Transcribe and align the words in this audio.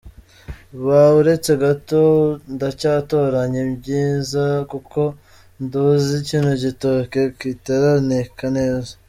Ba 0.85 0.99
uretse 1.19 1.51
gato, 1.63 2.03
ndacyatoranya 2.55 3.57
imyiza, 3.67 4.45
kuko 4.71 5.01
nduzi 5.63 6.15
kino 6.27 6.51
gitoke 6.63 7.19
kitaraneka 7.39 8.45
neza.” 8.57 8.93